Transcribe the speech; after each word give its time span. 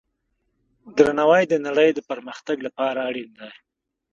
درناوی 0.97 1.43
د 1.49 1.53
نړۍ 1.65 1.89
د 1.93 1.99
پرمختګ 2.09 2.57
لپاره 2.67 2.99
اړین 3.09 3.29
دی. 3.39 3.51